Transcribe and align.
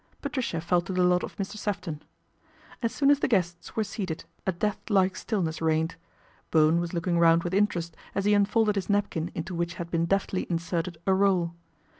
Patricia 0.19 0.59
fell 0.59 0.81
to 0.81 0.93
the 0.93 1.03
lot 1.03 1.23
of 1.23 1.35
Mr. 1.37 1.57
Sefton. 1.57 2.01
As 2.81 2.91
soon 2.91 3.11
as 3.11 3.19
the 3.19 3.27
guests 3.27 3.75
were 3.75 3.83
seated 3.83 4.25
a 4.47 4.51
death 4.51 4.79
like 4.89 5.15
stillness 5.15 5.61
reigned. 5.61 5.95
Bowen 6.49 6.79
was 6.79 6.91
looking 6.91 7.19
round 7.19 7.43
with 7.43 7.53
interest 7.53 7.95
as 8.15 8.25
he 8.25 8.33
unfolded 8.33 8.77
his 8.77 8.89
napkin 8.89 9.29
into 9.35 9.53
which 9.53 9.75
had 9.75 9.91
been 9.91 10.07
deftly 10.07 10.47
inserted 10.49 10.97
a 11.05 11.13
roll. 11.13 11.53